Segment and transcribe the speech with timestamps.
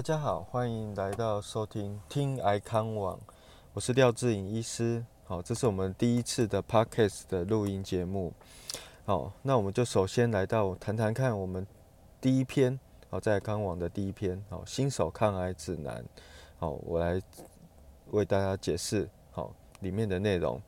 [0.00, 3.20] 大家好，欢迎来到收听听癌康网，
[3.74, 5.04] 我是廖志颖医师。
[5.26, 8.32] 好，这是我们第一次的 podcast 的录音节目。
[9.04, 11.66] 好，那我们就首先来到谈谈看我们
[12.18, 12.80] 第一篇，
[13.10, 16.02] 好，在康网的第一篇，好，新手抗癌指南。
[16.58, 17.20] 好，我来
[18.12, 20.58] 为大家解释好里面的内容。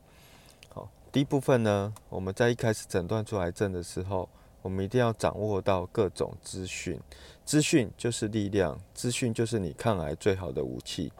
[0.71, 4.29] 好，第一部分呢，我们在一开始诊断出癌症的时候。
[4.63, 6.99] 我们一定要掌握到各种资讯，
[7.45, 11.11] 资讯就是力量，资讯就是你抗癌最好的武器。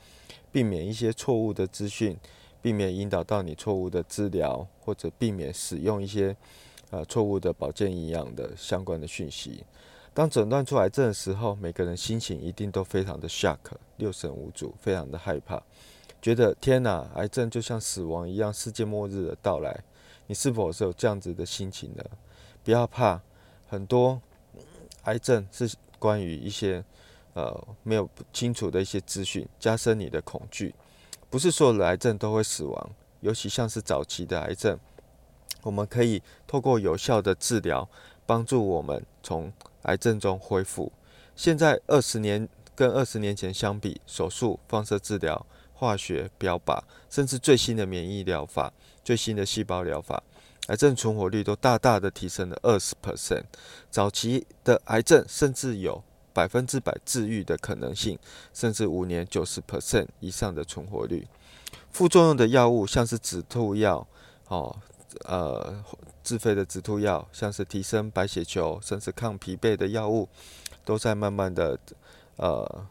[0.52, 2.18] 避免一些错误的资讯，
[2.62, 6.36] 避免引导到你错误的治疗，或者避免使用一些
[6.92, 9.66] 呃错误的保健营养的相关的讯息。
[10.14, 13.58] 当诊断出癌症的时候，每个人心情一定都非常的 shock，
[13.98, 15.62] 六神无主，非常的害怕，
[16.22, 19.84] 觉得天哪，癌症就像死亡一样，世界末日的到来。
[20.28, 22.04] 你是否是有这样子的心情呢？
[22.64, 23.22] 不要怕。
[23.74, 24.22] 很多
[25.06, 26.86] 癌症是关于一些
[27.34, 30.76] 呃没有清楚的一些资讯，加深你的恐惧。
[31.32, 34.80] 不是所有的癌症都会死亡，尤其像是早期的癌症，
[35.64, 37.90] 我们可以透过有效的治疗，
[38.28, 40.92] 帮助我们从癌症中恢复。
[41.36, 45.44] 现在二十年跟二十年前相比，手术、放射治疗、
[45.74, 48.72] 化学标靶，甚至最新的免疫疗法、
[49.04, 50.22] 最新的细胞疗法。
[50.68, 53.44] 癌症存活率都大大的提升了二十 percent，
[53.90, 58.18] 早期的癌症甚至有百分之百治愈的可能性，
[58.54, 61.28] 甚至五年九十 percent 以上的存活率。
[61.92, 64.08] 副作用的药物像是止吐药，
[64.48, 64.76] 哦，
[65.26, 65.84] 呃，
[66.24, 70.30] 自费的止吐药，像是提升白血球，甚至抗疲惫的药物，
[70.86, 71.78] 都在慢慢的，
[72.38, 72.88] 呃。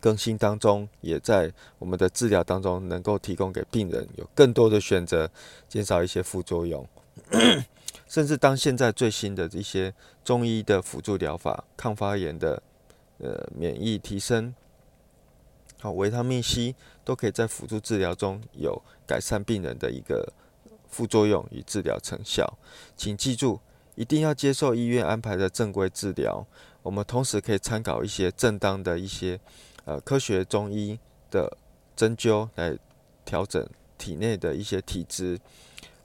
[0.00, 5.30] 更新当中，也在我们的治疗当中，能够提供给病人有更多的选择，
[5.68, 6.86] 减少一些副作用。
[8.06, 9.92] 甚至当现在最新的一些
[10.24, 12.62] 中医的辅助疗法，抗发炎的，
[13.18, 14.54] 呃，免疫提升，
[15.80, 20.32] 好，维他命 C 都可以在辅助治疗中有改善病人的一个
[20.88, 22.58] 副作用与治疗成效。
[22.96, 23.60] 请记住，
[23.94, 26.46] 一定要接受医院安排的正规治疗。
[26.82, 29.38] 我们同时可以参考一些正当的一些。
[29.88, 30.98] 呃，科学中医
[31.30, 31.56] 的
[31.96, 32.76] 针灸来
[33.24, 33.66] 调整
[33.96, 35.40] 体内的一些体质，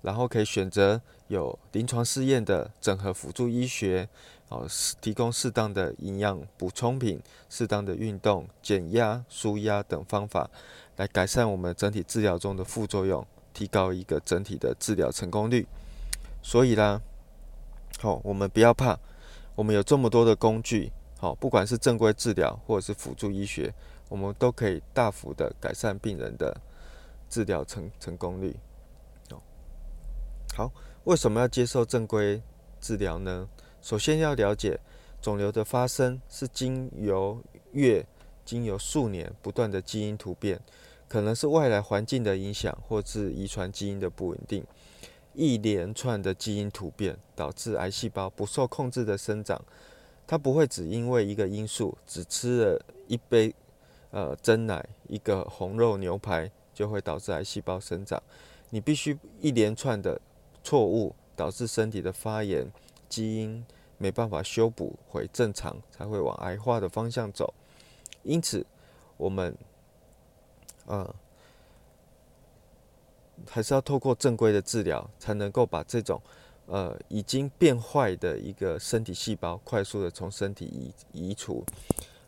[0.01, 4.07] 然后可以选择有临床试验的整合辅助医学，
[4.47, 4.66] 哦，
[5.01, 10.50] 提供适当的营养补充品、适当的运动、减压、舒压等方法，
[10.95, 15.67] 来改善我们整体治疗中的副作用，提高一个整体的治疗成功率。
[16.41, 17.01] 所以啦，
[18.00, 18.97] 好，我们不要怕，
[19.55, 20.94] 我们有这么多的工具。
[21.23, 23.73] 好，不管是正规治疗或者是辅助医学，
[24.09, 26.53] 我们都可以大幅的改善病人的
[27.29, 28.53] 治疗成成功率。
[30.53, 30.69] 好，
[31.06, 32.41] 为什么要接受正规
[32.81, 33.47] 治疗呢？
[33.81, 34.78] 首先要了解
[35.22, 37.41] 肿瘤的发生是经由
[37.72, 38.06] 月、
[38.44, 40.59] 经由数年不断的基因突变，
[41.07, 44.66] 可能是外来环境的影响，或是遗传基因的不稳定，
[45.33, 49.63] 一连串的基因突变导致癌细胞不受控制的生长。
[50.25, 53.53] 它不会只因为一个因素，只吃了一杯
[54.11, 58.22] 呃蒸奶、一个红肉牛排就会导致癌细胞生长。
[58.69, 60.19] 你必须一连串的
[60.63, 62.72] 错误导致身体的发炎，
[63.07, 63.63] 基因
[63.97, 67.53] 没办法修补回正常，才会往癌化的方向走。
[68.23, 68.66] 因此，
[69.17, 69.56] 我们
[70.85, 71.13] 呃
[73.47, 76.22] 还是要透过正规的治疗，才能够把这种。
[76.66, 81.66] 呃，已经变坏的一个身体细胞，快速的从身体移移除。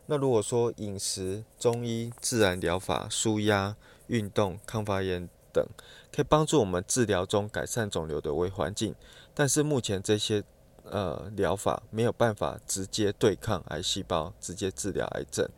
[0.07, 3.75] 那如果说饮食、中医、自然疗法、舒压、
[4.07, 5.65] 运动、抗发炎等，
[6.11, 8.93] 可以帮助我们治疗中改善肿瘤的微环境，
[9.33, 10.43] 但是目前这些
[10.83, 15.49] 呃疗法没有办法直接对抗癌细胞，直接治疗癌症。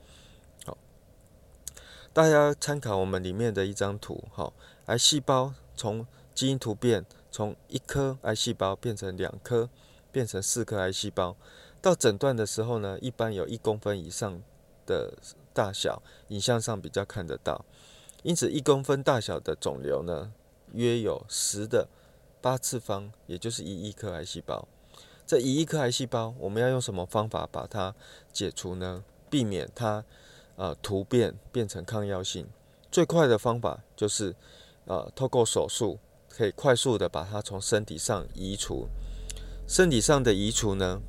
[0.66, 0.78] 好，
[2.14, 4.54] 大家参考我们里面的一张图，好，
[4.86, 7.03] 癌细胞从基因突变。
[7.37, 9.69] 从一颗癌细胞变成两颗，
[10.11, 11.35] 变成四颗癌细胞，
[11.79, 14.41] 到诊断的时候呢，一般有一公分以上
[14.87, 15.13] 的
[15.53, 17.63] 大小，影像上比较看得到。
[18.23, 20.34] 因此，一公分大小的肿瘤呢，
[20.73, 21.87] 约有十的
[22.41, 24.67] 八次方，也就是一亿颗癌细胞。
[25.28, 27.93] 这一亿颗癌细胞，我们要用什么方法把它
[28.34, 29.03] 解除呢？
[29.29, 30.03] 避免它
[30.55, 32.47] 呃突变变成抗药性，
[32.89, 34.35] 最快的方法就是
[34.85, 35.99] 呃透过手术。
[36.37, 38.87] 可以快速的把它从身体上移除。
[39.67, 41.01] 身体上的移除呢，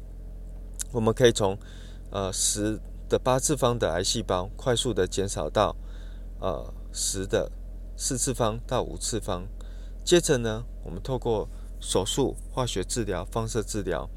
[0.91, 1.59] 我们可以从
[2.11, 2.81] 呃十
[3.11, 5.77] 的八次方的癌细胞快速的减少到
[6.41, 7.53] 呃十的
[7.95, 9.47] 四次方到五次方。
[10.03, 11.47] 接着呢，我们透过
[11.79, 14.09] 手术、化学治疗、放射治疗，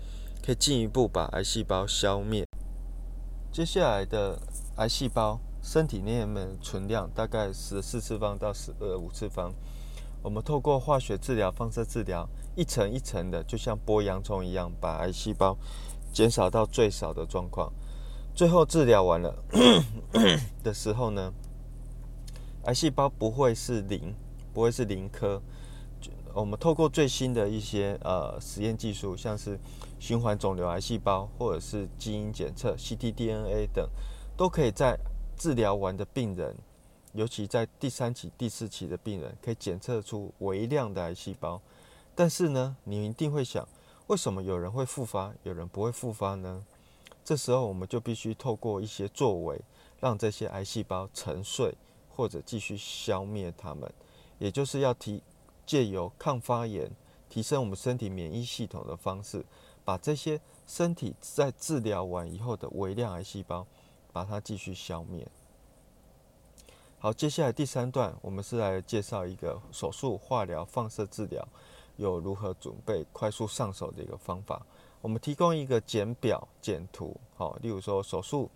[0.42, 2.48] 可以进一步把癌细胞消灭。
[3.52, 4.40] 接下来的
[4.78, 9.54] 癌细胞身体内面存量大概十四次方到十呃五次方。
[10.24, 15.58] 我们透过化学治疗、放射治疗，一层一层的，就像剥洋葱一样，把癌细胞
[16.14, 17.72] 减少到最少的状况。
[18.36, 19.36] 最后治疗完了
[20.64, 21.34] 的时候呢，
[22.66, 24.14] 癌细胞不会是零，
[24.54, 25.42] 不会是零颗。
[26.34, 29.60] 我们透过最新的一些呃实验技术，像是
[30.00, 33.90] 循环肿瘤癌细胞，或者是基因检测 ctDNA 等，
[34.38, 34.98] 都可以在
[35.36, 36.56] 治疗完的病人。
[37.14, 41.62] 尤其在第三期、第四期的病人，可以检测出微量的癌细胞。
[42.16, 43.68] 但是呢，你一定会想，
[44.08, 46.66] 为什么有人会复发，有人不会复发呢？
[47.24, 49.62] 这时候，我们就必须透过一些作为，
[50.00, 51.74] 让这些癌细胞沉睡，
[52.10, 53.92] 或者继续消灭它们。
[54.40, 55.22] 也就是要提
[55.66, 56.90] 借由抗发炎、
[57.30, 59.46] 提升我们身体免疫系统的方式，
[59.86, 63.68] 把这些身体在治疗完以后的微量癌细胞，
[64.12, 65.28] 把它继续消灭。
[67.04, 71.44] 好，接下来第三段，我们是来介绍一个手术、化疗、放射治疗
[71.98, 74.64] 有如何准备、快速上手的一个方法。
[75.02, 78.48] 我们提供一个简表、简图，好，例如说手术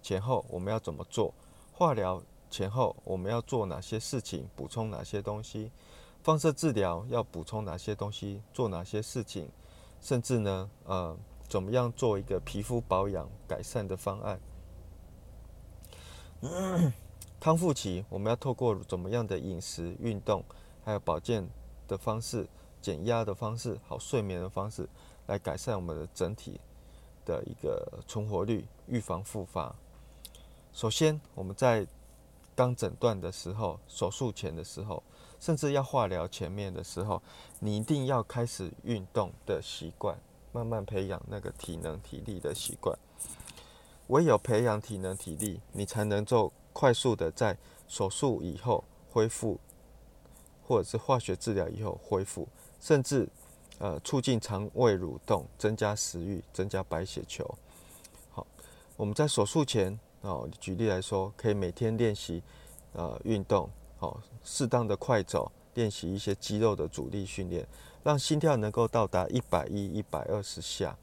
[0.00, 1.34] 前后我们要怎么做，
[1.74, 5.70] 化疗前后我们要做哪些事情，补充哪些东西，
[6.22, 9.46] 放射治疗要补充哪些东西，做哪些事情，
[10.00, 11.14] 甚至呢，呃，
[11.46, 14.40] 怎么样做一个皮肤保养改善的方案。
[17.40, 20.44] 康复期，我们要透过怎么样的饮食、运动，
[20.84, 21.48] 还有保健
[21.88, 22.46] 的方式、
[22.82, 24.86] 减压的方式、好睡眠的方式，
[25.26, 26.60] 来改善我们的整体
[27.24, 29.74] 的一个存活率，预防复发。
[30.74, 31.86] 首先，我们在
[32.54, 35.02] 刚诊断的时候、手术前的时候，
[35.40, 37.22] 甚至要化疗前面的时候，
[37.58, 40.14] 你一定要开始运动的习惯，
[40.52, 42.98] 慢慢培养那个体能、体力的习惯。
[44.10, 46.52] 唯有培养体能、体力，你才能够。
[46.72, 47.58] 快速的在
[47.88, 49.58] 手术以后恢复，
[50.64, 52.46] 或者是化学治疗以后恢复，
[52.80, 53.28] 甚至
[53.80, 57.44] 呃促进肠胃蠕动，增加食欲，增加白血球。
[58.30, 58.46] 好，
[58.96, 62.40] 我们在手术前哦，举例来说，可以每天练习
[62.92, 63.68] 呃运动，
[63.98, 67.66] 好，适当的快走，练习一些肌肉的阻力训练，
[68.04, 70.96] 让心跳能够到达一百一、一百二十下，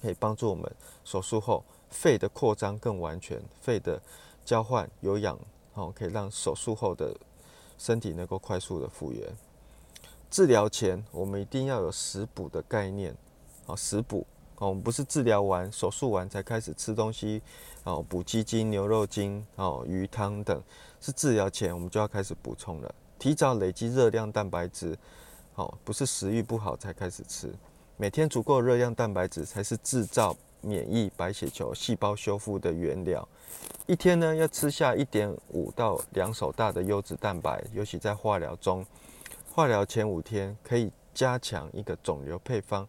[0.00, 0.72] 可以帮助我们
[1.04, 4.00] 手术后肺的扩张更完全，肺的。
[4.42, 5.38] 交换有氧，
[5.74, 7.14] 好，可以让手术后的
[7.78, 9.22] 身体能够快速的复原。
[10.28, 13.14] 治疗前，我们一定要有食补的概念，
[13.66, 14.26] 哦，食补，
[14.56, 17.40] 哦，我们不是治疗完、手术完才开始吃东西，
[17.84, 20.60] 哦，补鸡精、牛肉精、哦，鱼汤等，
[21.00, 24.98] 是治疗前我们就要开始补充了，提早累积热量、蛋白质，
[25.54, 27.54] 哦，不是食欲不好才开始吃，
[27.96, 30.34] 每天足够热量、蛋白质才是制造。
[30.62, 33.26] 免疫、白血球、细胞修复的原料，
[33.86, 38.84] 一天呢要吃下一点五到两手大的优质蛋白，尤其在化疗中，
[39.52, 42.86] 化疗前五天可以加强一个肿瘤配方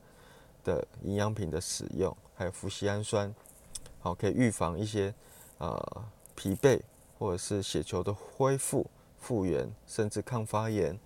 [0.63, 3.33] 的营养品的使用，还有氟西氨酸，
[3.99, 5.13] 好可以预防一些
[5.57, 6.03] 呃
[6.35, 6.79] 疲惫
[7.17, 8.85] 或者是血球的恢复、
[9.19, 10.99] 复原，甚至抗发炎，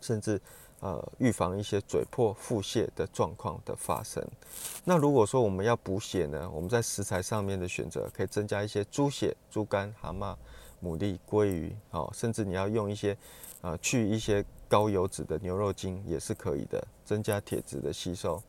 [0.00, 0.40] 甚至。
[0.86, 4.24] 呃，预防一些嘴破腹泻的状况的发生。
[4.84, 10.36] 那如果说我们要补血呢，我们在食材上面的选择可以增加一些猪血、猪肝、蛤蟆、
[10.80, 13.18] 牡蛎、鲑鱼，哦，甚至你要用一些
[13.62, 18.40] 呃去一些高油脂的牛肉精也是可以的，增加铁质的吸收。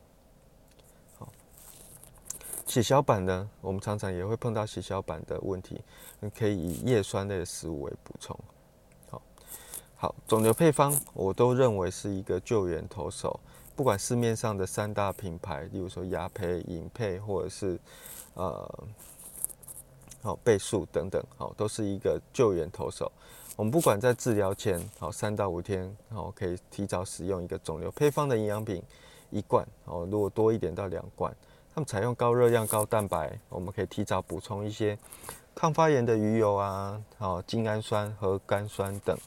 [1.17, 1.27] 好，
[2.67, 5.82] 血小板呢，我们常常也会碰到血小板的问题，
[6.38, 8.39] 可以以叶酸类的食物为补充。
[10.00, 13.39] 好，肿瘤配方我都认为是一个救援投手，
[13.75, 17.80] 不管市面上的三大品牌，例如说雅培、银配，或者是
[18.36, 18.84] 呃，
[20.22, 23.12] 好倍数等等，好，都是一个救援投手。
[23.56, 28.84] 我们不管在治疗前，好三到五天，好可以提早使用一个肿瘤配方的营养品
[29.32, 31.36] 一罐，好如果多一点到两罐。
[31.74, 34.96] 他们采用高热量、高蛋白，我们可以提早补充一些
[35.56, 39.18] 抗发炎的鱼油啊，好精氨酸和甘酸等。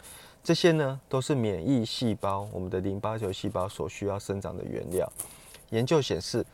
[0.43, 5.11] 这些呢，都是免疫细胞、我们的淋巴球细胞所需要生长的原料。
[5.69, 6.45] 研究显示，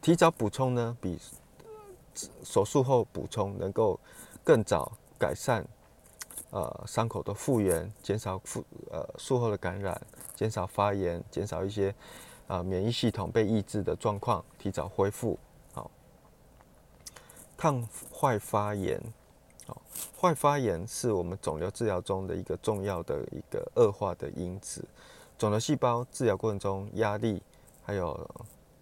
[0.00, 1.18] 提早补充呢，比
[2.42, 4.00] 手术后补充能够
[4.42, 5.64] 更早改善
[6.50, 10.00] 呃伤口的复原，减少复呃术后的感染，
[10.34, 11.94] 减少发炎，减少一些
[12.46, 15.38] 啊免疫系统被抑制的状况，提早恢复。
[15.74, 15.90] 好，
[17.56, 19.00] 抗坏发炎。
[20.20, 24.84] 坏发炎是我们肿瘤治疗中的一个重要的一个恶化的因子。
[25.38, 27.40] 肿瘤细胞治疗过程中，压力
[27.84, 28.28] 还有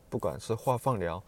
[0.08, 1.22] 不管是化放疗，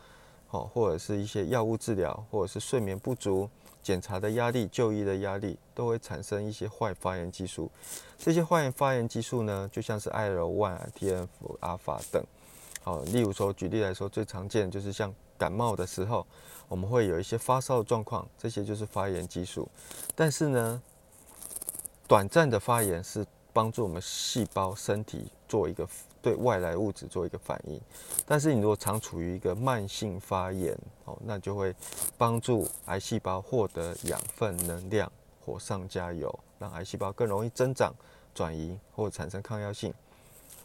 [0.47, 3.49] 好或者是一些药物治疗，或者是睡眠不足、
[3.83, 7.71] 检查的压力、就医的压力，都会产生一些坏发炎激素。
[8.17, 11.29] 这些坏发炎激素呢，就像是 IL-1、TNF、
[11.61, 12.25] 阿法等。
[12.83, 16.27] 好，例如说，举例来说，最常见就是像感冒的时候，
[16.69, 19.69] 我们会有一些发烧的状况，这些就是发炎激素。
[20.15, 20.83] 但是呢，
[22.07, 25.89] 短暂的发炎是帮助我们细胞身体做一个
[26.21, 27.81] 对外来物质做一个反应。
[28.27, 31.75] 但是你如果常处于一个慢性发炎，哦，那就会
[32.17, 35.11] 帮助癌细胞获得养分、能量，
[35.45, 37.95] 火上加油，让癌细胞更容易增长、
[38.35, 39.95] 转移或产生抗药性。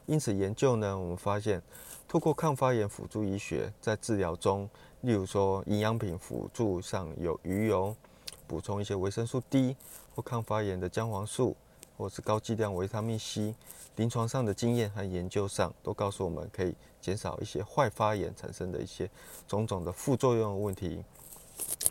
[0.06, 1.62] 因此，研究呢，我们发现，
[2.08, 4.70] 透过抗发炎辅助医学，在治疗中，
[5.02, 7.96] 例如说营养品辅助上有鱼油，
[8.46, 9.76] 补充一些维生素 D
[10.14, 11.56] 或抗发炎的姜黄素，
[11.98, 13.56] 或是高剂量维他命 C。
[13.96, 19.10] 临床上的经验和研究上都告诉我们，可以减少一些坏发炎产生的一些
[19.48, 21.02] 种种的副作用问题。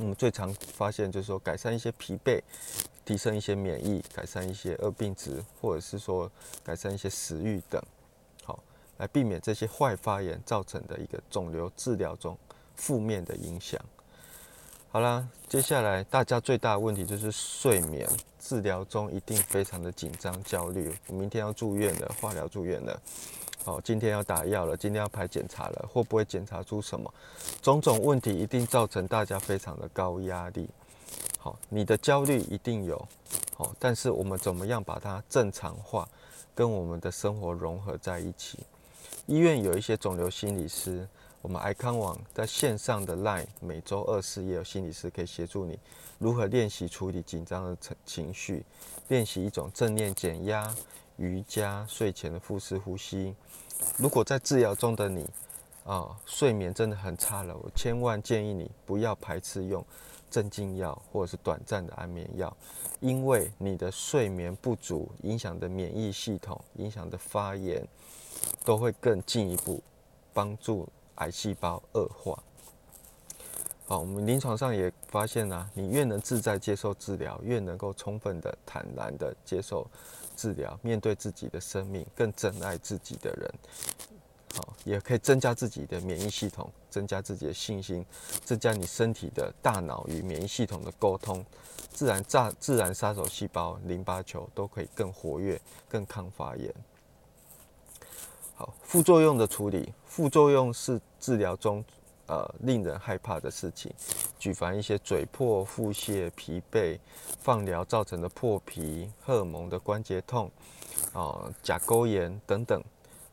[0.00, 2.42] 我们最常发现就是说，改善一些疲惫。
[3.04, 6.30] 提升一些免疫，改善一些恶病值，或者是说
[6.62, 7.82] 改善一些食欲等。
[8.98, 12.36] 来避免这些坏发炎造成的一个肿瘤治疗中
[12.76, 13.80] 负面的影响。
[14.90, 18.08] 好啦，接下来大家最大的问题就是睡眠。
[18.38, 20.94] 治疗中一定非常的紧张焦虑。
[21.06, 23.00] 我明天要住院了，化疗住院了。
[23.64, 27.14] 好，今天要打药了，今天要排检查了，会不会检查出什么？
[27.62, 30.68] 种种问题一定造成大家非常的高压力。
[31.38, 33.00] 好，你的焦虑一定有。
[33.56, 36.06] 好，但是我们怎么样把它正常化，
[36.54, 38.58] 跟我们的生活融合在一起？
[39.32, 41.08] 医院有一些肿瘤心理师，
[41.40, 45.78] 我们爱康网在线上的 Line 每周二四也有心理师可以协助你
[46.18, 48.62] 如何练习处理紧张的情情绪，
[49.08, 50.70] 练习一种正念减压、
[51.16, 53.34] 瑜伽、睡前的腹式呼吸。
[53.96, 55.26] 如果在治疗中的你
[55.86, 59.82] 啊睡眠真的很差了，我千万建议你不要排斥用
[60.30, 62.54] 镇静药或者是短暂的安眠药，
[63.00, 67.82] 因为你的睡眠不足影响的免疫系统，影响的发炎。
[68.64, 69.82] 都会更进一步
[70.32, 72.42] 帮助癌细胞恶化。
[73.86, 79.86] 好，我们临床上也发现呢，你越能自在接受治疗，越能够充分的、坦然的接受
[80.36, 83.54] 治疗，面对自己的生命，更珍爱自己的人，
[84.54, 88.06] 好，也可以增加自己的免疫系统，增加自己的信心，
[88.44, 91.44] 增加你身体的大脑与免疫系统的沟通，
[91.90, 96.72] 自然炸自然杀手细胞、淋巴球都可以更活跃、更抗发炎。
[98.54, 101.84] 好副作用的处理，副作用是治疗中
[102.26, 103.92] 呃令人害怕的事情，
[104.38, 106.98] 举凡一些嘴破、腹泻、疲惫、
[107.40, 110.50] 放疗造成的破皮、荷尔蒙的关节痛、
[111.12, 112.82] 啊甲沟炎等等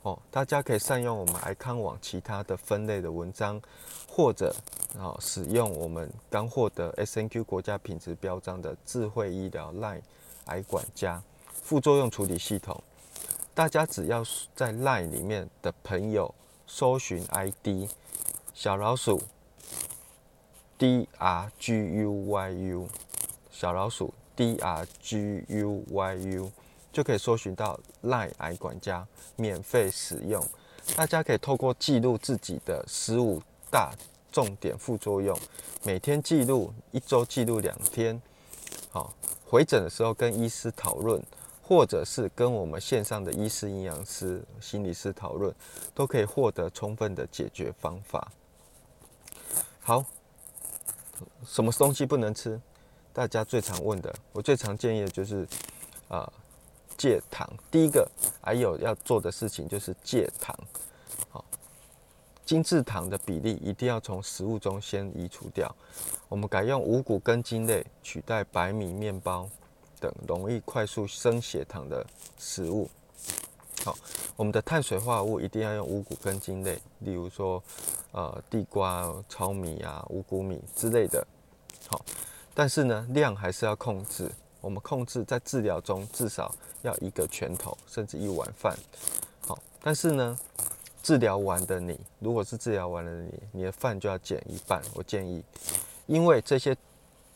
[0.01, 3.61] 哦，大家可以善用我们癌康网其他的分类的文章，
[4.07, 4.55] 或者
[4.97, 10.01] 啊使用我们刚获得 S N Q 国家品质标章的智慧医疗 Line
[10.45, 11.21] 癌管家
[11.51, 12.81] 副作用处理系统。
[13.59, 14.23] 大家只要
[14.55, 16.33] 在 LINE 里面的朋友
[16.65, 17.89] 搜寻 ID
[18.53, 19.21] 小老鼠
[20.77, 22.87] D R G U Y U
[23.51, 26.51] 小老鼠 D R G U Y U
[26.93, 30.41] 就可以搜寻到 LINE 癌管家免费使用。
[30.95, 33.91] 大家可以透过记录自己的十五大
[34.31, 35.37] 重点副作用，
[35.83, 38.21] 每天记录，一周记录两天。
[38.89, 39.13] 好，
[39.45, 41.21] 回诊的时候跟医师讨论。
[41.69, 45.53] 或者是跟我们线上的医师、营养师、心理师讨论，
[45.93, 48.31] 都可以获得充分的解决方法。
[49.79, 50.03] 好，
[51.45, 52.59] 什么东西不能吃？
[53.13, 55.47] 大家最常问的，我最常建议的就是
[56.07, 56.27] 啊，
[56.97, 57.47] 戒糖。
[57.69, 58.09] 第一个，
[58.41, 60.57] 还有要做的事情就是戒糖。
[61.29, 61.45] 好，
[62.43, 65.75] 精制糖的比例一定要从食物中先移除掉。
[66.29, 69.47] 我们改用五谷根茎类取代白米面包。
[69.99, 72.05] 等容易快速升血糖的
[72.37, 72.89] 食物，
[73.83, 73.95] 好，
[74.35, 77.61] 我们的碳水化合物一定要用五谷根茎类，例如说，
[78.11, 81.25] 呃，地瓜、糙米啊、五谷米之类的，
[81.87, 82.03] 好，
[82.53, 84.31] 但是呢，量还是要控制。
[84.61, 88.77] 我们控制在治疗中至少要一个拳头，甚至一碗饭，
[89.47, 90.37] 好，但是呢，
[91.01, 94.81] 治疗完的你，如果是治疗完了你，你的饭就要减一半。
[94.93, 95.41] 我建议，
[96.07, 96.75] 因为这些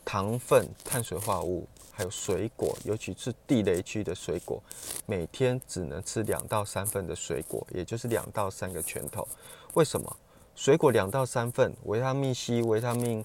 [0.04, 1.66] 糖分、碳水化合物。
[1.94, 4.60] 还有水果，尤其是地雷区的水果，
[5.06, 9.26] 每天只能吃两到三份的水果，也就是两到三个拳头。
[9.74, 10.16] 为什么？
[10.56, 13.24] 水果两到三份，维他命 C、维他命、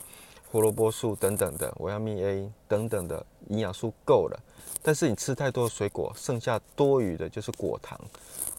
[0.51, 4.39] 胡萝卜素等等的，维他命 A 等等的营养素够了。
[4.81, 7.99] 但是你吃太多的水果，剩下多余的就是果糖。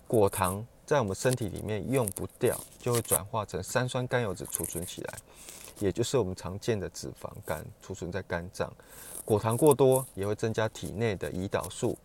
[0.06, 5.14] 果糖在我们身体里面用不掉，就会转化成三酸甘油酯储存起来。
[5.80, 8.70] 也就是我们常见的脂肪肝储存在肝脏。
[9.24, 11.96] 果糖过多也会增加体内的胰岛素、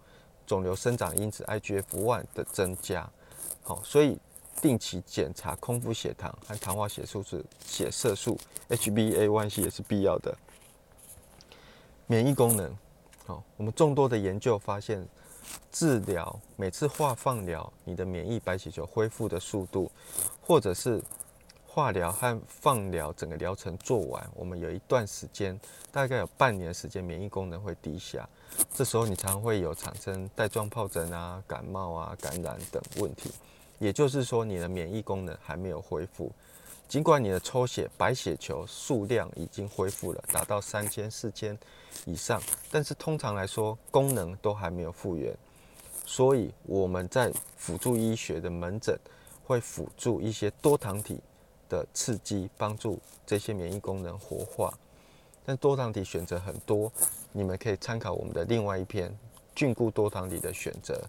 [0.46, 3.10] 肿瘤生长因子 IGF-1 的增加。
[3.64, 4.18] 好，所以
[4.62, 8.38] 定期检查空腹血糖和糖化血素是血色素
[8.70, 10.36] HbA1c 也是必要的。
[12.08, 12.76] 免疫功能，
[13.26, 15.08] 好，我们众多的研究发现。
[15.72, 19.92] 治疗每次化放疗，你的免疫白血球恢复的速度，
[20.42, 21.00] 或者是
[21.76, 25.60] 化疗和放疗整个疗程做完，我们有一段时间，
[25.92, 28.26] 大概有半年时间，免疫功能会低下。
[28.74, 33.30] 这时候你常会有产生带状疱疹啊、感冒啊、感染等问题。
[33.78, 36.32] 也就是说，你的免疫功能还没有恢复。
[36.88, 41.60] 尽管你的抽血白血球数量已经恢复了，达到三千、四千
[42.06, 42.42] 以上，
[42.72, 45.38] 但是通常来说，功能都还没有复原。
[46.06, 48.98] 所以我们在辅助医学的门诊
[49.44, 51.20] 会辅助一些多糖体
[51.70, 54.74] 的刺激，帮助这些免疫功能活化。
[55.46, 56.92] 但多糖体选择很多，
[57.32, 59.16] 你们可以参考我们的另外一篇
[59.54, 61.02] 菌菇多糖体的选择。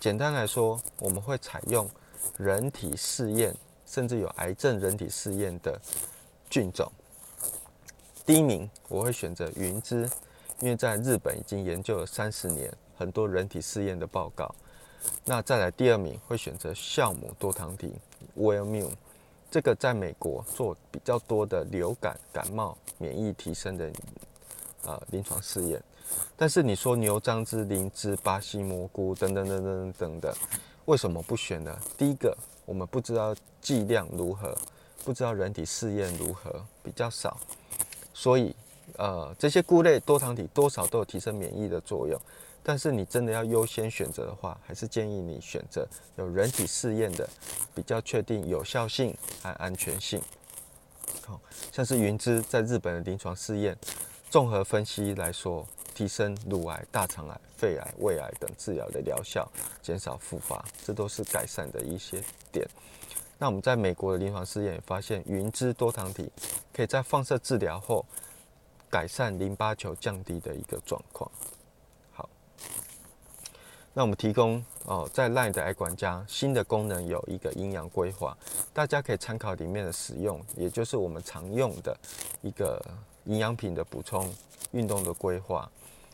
[0.00, 1.88] 简单来说，我们会采用
[2.36, 3.54] 人体试验。
[3.88, 5.80] 甚至有癌症人体试验的
[6.50, 6.90] 菌种，
[8.26, 10.10] 第一名我会选择云芝，
[10.58, 14.52] 因为在日本已经研究了三十年，很多人体试验的报告。
[15.24, 17.94] 那再来第二名会选择酵母多糖体
[18.36, 18.90] Wellmune，
[19.56, 23.90] 这个在美国做比较多的流感、感冒免疫提升的
[24.84, 25.82] 呃临床试验。
[26.36, 30.34] 但是你说牛樟芝、灵芝、巴西蘑菇等等等等等等，
[30.84, 31.74] 为什么不选呢？
[31.96, 32.36] 第一个。
[32.66, 34.54] 我们不知道剂量如何，
[35.06, 37.38] 不知道人体试验如何，比较少，
[38.12, 38.54] 所以
[38.98, 42.20] 呃这些菇类多糖体多少都有提升免疫的作用，
[42.68, 47.28] 但是你真的要优先选择的话，还是建议你选择有人体试验的，
[47.72, 50.20] 比较确定有效性和安全性。
[51.24, 53.78] 好，像是云芝在日本的临床试验，
[54.30, 55.64] 综合分析来说。
[55.94, 59.50] 提升乳癌、大肠癌、肺癌、胃癌等治疗的疗效，
[59.80, 62.68] 减少复发，这都是改善的一些点。
[63.38, 66.30] 那我们在美国的临床试验也发现，云芝多糖体
[66.70, 68.04] 可以在放射治疗后
[68.90, 71.32] 改善淋巴球降低的一个状况。
[73.98, 78.36] 那我们提供哦，在 LINE 的癌管家新的功能有一个营养规划，
[78.74, 81.96] 大家可以参考里面的使用，也就是我们常用的
[82.42, 82.78] 一个
[83.24, 84.30] 营养品的补充、
[84.72, 85.66] 运动的规划。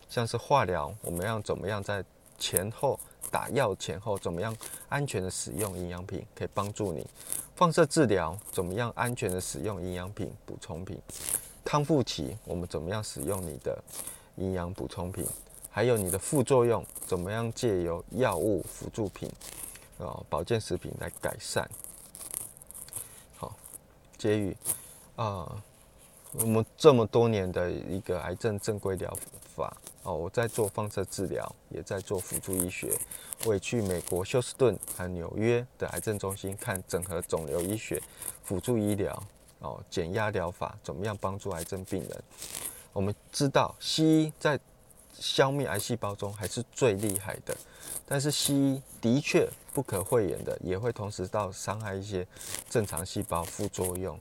[0.09, 2.05] 像是化疗，我们要怎么样在
[2.39, 2.97] 前后
[3.33, 4.57] 打药前后怎么样
[4.89, 7.05] 安全的使用营养品，可以帮助你
[7.57, 10.97] 放射治疗怎么样安全的使用营养品补充品，
[11.65, 13.77] 康复期我们怎么样使用你的
[14.37, 15.27] 营养补充品，
[15.75, 19.27] 还有你的副作用怎么样借由药物辅助品
[19.99, 21.69] 啊保健食品来改善。
[23.39, 23.57] 好，
[24.19, 24.55] 结语
[25.17, 25.51] 啊，
[26.33, 29.11] 我们这么多年的一个癌症正规疗
[29.57, 29.75] 法。
[30.03, 32.93] 哦，我在做放射治疗，也在做辅助医学。
[33.47, 38.03] 我也去美国休斯顿和纽约的癌症中心看整合肿瘤医学、
[38.45, 39.23] 辅助医疗、
[39.61, 42.25] 哦减压疗法怎么样帮助癌症病人。
[42.93, 44.59] 我们知道西医在
[45.13, 47.57] 消灭癌细胞中还是最厉害的，
[48.07, 52.27] 但是西医的确不可讳言的，也会同时到伤害一些
[52.69, 54.19] 正常细胞副作用。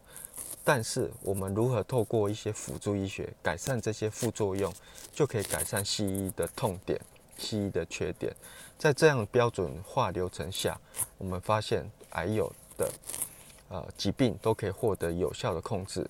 [0.64, 4.72] 但是我们如何透过一些辅助医学改善这些副作用，
[5.12, 7.02] 就可以改善西医的痛点、
[7.38, 8.32] 西医的缺点。
[8.78, 10.80] 在这样标准化流程下，
[11.18, 12.92] 我们发现癌友的
[13.70, 16.08] 呃疾病都可以获得有效的控制，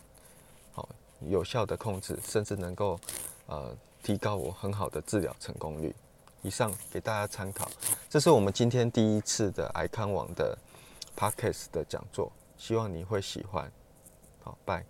[0.73, 0.87] 好，
[1.21, 2.99] 有效的控制，甚至能够
[3.45, 5.95] 呃提高我很好的治疗成功率。
[6.43, 7.69] 以上给大家参考，
[8.09, 10.57] 这是我们今天第一次的癌康网的
[11.15, 13.71] podcast 的讲座，希望你会喜欢。
[14.43, 14.83] 好，拜。